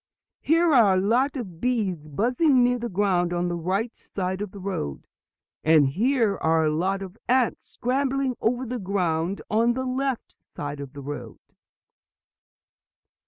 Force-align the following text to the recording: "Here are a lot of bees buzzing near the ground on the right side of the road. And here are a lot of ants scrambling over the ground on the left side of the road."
"Here 0.41 0.73
are 0.73 0.95
a 0.95 0.99
lot 0.99 1.35
of 1.35 1.61
bees 1.61 2.07
buzzing 2.07 2.63
near 2.63 2.79
the 2.79 2.89
ground 2.89 3.31
on 3.33 3.47
the 3.49 3.55
right 3.55 3.93
side 3.93 4.41
of 4.41 4.49
the 4.49 4.57
road. 4.59 5.05
And 5.63 5.89
here 5.89 6.37
are 6.37 6.65
a 6.65 6.71
lot 6.73 7.03
of 7.03 7.19
ants 7.29 7.65
scrambling 7.65 8.35
over 8.41 8.65
the 8.65 8.79
ground 8.79 9.43
on 9.47 9.73
the 9.73 9.85
left 9.85 10.37
side 10.41 10.79
of 10.79 10.93
the 10.93 11.01
road." 11.01 11.37